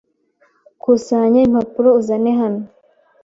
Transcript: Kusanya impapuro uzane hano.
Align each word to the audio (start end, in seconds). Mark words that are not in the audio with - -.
Kusanya 0.81 1.39
impapuro 1.47 1.89
uzane 1.99 2.31
hano. 2.39 2.61